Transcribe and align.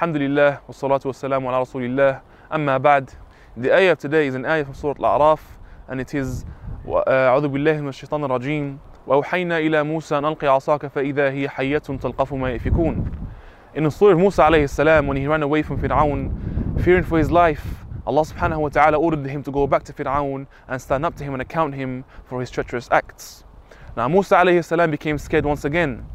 Alhamdulillah, 0.00 0.60
wassalatu 0.68 1.06
wassalamu 1.06 1.48
ala 1.48 1.58
rasulillah. 1.66 2.20
Amma 2.52 2.78
ba'd. 2.78 3.12
The 3.56 3.74
ayah 3.74 3.92
of 3.92 3.98
today 3.98 4.28
is 4.28 4.36
an 4.36 4.46
ayah 4.46 4.64
from 4.64 4.74
Surah 4.74 4.94
Al-A'raf, 4.96 5.40
and 5.88 6.00
it 6.00 6.14
is 6.14 6.44
أعوذ 6.86 7.48
بالله 7.48 7.80
من 7.80 7.88
الشيطان 7.88 8.24
الرجيم 8.24 8.78
وأوحينا 9.08 9.58
إلى 9.58 9.82
موسى 9.82 10.18
أن 10.18 10.24
ألقي 10.24 10.46
عصاك 10.46 10.86
فإذا 10.86 11.30
هي 11.30 11.48
حية 11.48 11.78
تلقف 11.78 12.32
ما 12.34 12.56
يفكون. 12.56 13.10
In 13.74 13.82
the 13.82 13.90
story 13.90 14.12
of 14.12 14.20
Musa 14.20 14.42
alayhi 14.42 14.70
salam, 14.70 15.08
when 15.08 15.16
he 15.16 15.26
ran 15.26 15.42
away 15.42 15.62
from 15.62 15.80
Fir'aun, 15.80 16.80
fearing 16.84 17.02
for 17.02 17.18
his 17.18 17.32
life, 17.32 17.84
Allah 18.06 18.22
subhanahu 18.22 18.60
wa 18.60 18.68
ta'ala 18.68 18.96
ordered 18.96 19.26
him 19.26 19.42
to 19.42 19.50
go 19.50 19.66
back 19.66 19.82
to 19.82 19.92
Fir'aun 19.92 20.46
and 20.68 20.80
stand 20.80 21.04
up 21.04 21.16
to 21.16 21.24
him 21.24 21.32
and 21.32 21.42
account 21.42 21.74
him 21.74 22.04
for 22.24 22.38
his 22.38 22.52
treacherous 22.52 22.88
acts. 22.92 23.42
Now 23.96 24.06
Musa 24.06 24.36
alayhi 24.36 24.64
salam 24.64 24.92
became 24.92 25.18
scared 25.18 25.44
once 25.44 25.64
again. 25.64 26.06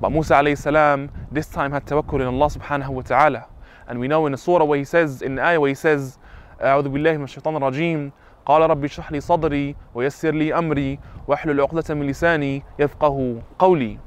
But 0.00 0.10
Musa 0.10 0.34
alayhi 0.34 0.58
salam 0.58 1.10
this 1.32 1.46
time 1.46 1.72
had 1.72 1.86
tawakkul 1.86 2.20
in 2.20 2.26
Allah 2.26 2.46
subhanahu 2.46 2.90
wa 2.90 3.02
ta'ala. 3.02 3.46
And 3.88 4.00
we 4.00 4.08
know 4.08 4.26
in 4.26 4.32
the 4.32 4.38
surah 4.38 4.64
where 4.64 4.78
he 4.78 4.84
says, 4.84 5.22
in 5.22 5.36
the 5.36 5.44
ayah 5.44 5.60
where 5.60 5.68
he 5.68 5.74
says, 5.74 6.18
أعوذ 6.60 6.88
بالله 6.88 7.16
من 7.18 7.24
الشيطان 7.24 7.56
الرجيم 7.56 8.12
قال 8.46 8.70
ربي 8.70 8.86
اشرح 8.86 9.12
لي 9.12 9.20
صدري 9.20 9.76
ويسر 9.94 10.34
لي 10.34 10.54
أمري 10.58 10.98
واحلل 11.28 11.60
عقدة 11.60 11.94
من 11.94 12.06
لساني 12.06 12.62
يفقه 12.78 13.42
قولي. 13.58 13.98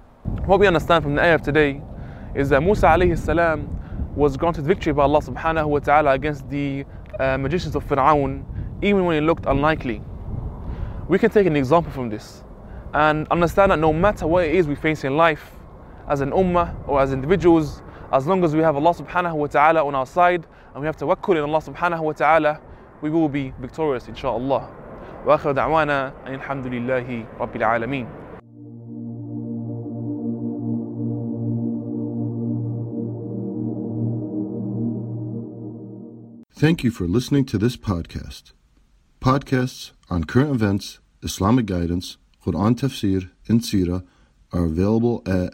What 0.46 0.60
we 0.60 0.68
understand 0.68 1.04
from 1.04 1.16
the 1.16 1.22
ayah 1.22 1.36
of 1.36 1.42
today 1.42 1.82
is 2.36 2.50
that 2.50 2.62
Musa 2.62 2.88
alayhi 2.88 3.18
salam 3.18 3.68
was 4.16 4.38
granted 4.38 4.66
victory 4.66 4.94
by 4.94 5.04
Allah 5.04 5.22
subhanahu 5.22 5.68
wa 5.68 5.80
ta'ala 5.80 6.12
against 6.12 6.50
the 6.50 6.86
uh, 7.20 7.38
magicians 7.38 7.76
of 7.76 7.84
Fir'aun 7.86 8.44
even 8.82 9.06
when 9.06 9.18
it 9.18 9.26
looked 9.26 9.46
unlikely. 9.46 10.02
We 11.08 11.20
can 11.20 11.30
take 11.30 11.48
an 11.48 11.56
example 11.56 11.92
from 11.92 12.10
this 12.10 12.44
and 12.94 13.28
understand 13.30 13.72
that 13.72 13.80
no 13.80 13.94
matter 13.94 14.26
what 14.28 14.46
it 14.46 14.56
is 14.56 14.68
we 14.68 14.76
face 14.76 15.04
in 15.04 15.18
life, 15.18 15.52
as 16.08 16.22
an 16.22 16.32
ummah 16.32 16.76
or 16.88 17.02
as 17.02 17.14
individuals, 17.14 17.82
as 18.12 18.26
long 18.26 18.44
as 18.44 18.56
we 18.56 18.62
have 18.62 18.76
Allah 18.76 18.94
subhanahu 18.94 19.36
wa 19.36 19.48
ta'ala 19.48 19.86
on 19.86 19.96
our 19.96 20.06
side 20.06 20.48
and 20.74 20.82
we 20.82 20.86
have 20.88 20.98
tawakkul 20.98 21.36
in 21.36 21.44
Allah 21.44 21.62
subhanahu 21.62 22.02
wa 22.02 22.14
ta'ala, 22.14 22.60
we 23.02 23.10
will 23.10 23.30
be 23.30 23.54
victorious 23.60 24.06
inshaAllah. 24.08 24.76
وآخر 25.26 25.52
دعوانا 25.52 26.14
أن 26.28 26.34
الحمد 26.34 26.68
لله 26.68 27.26
رب 27.40 27.56
العالمين. 27.56 28.08
Thank 36.54 36.84
you 36.84 36.92
for 36.92 37.08
listening 37.08 37.46
to 37.46 37.58
this 37.58 37.78
podcast. 37.78 38.52
Podcasts 39.22 39.92
on 40.10 40.26
current 40.26 40.52
events, 40.52 41.00
Islamic 41.22 41.66
guidance, 41.66 42.18
Quran 42.46 42.76
tafsir, 42.76 43.30
and 43.48 43.62
seerah 43.62 44.04
are 44.52 44.66
available 44.66 45.22
at 45.26 45.54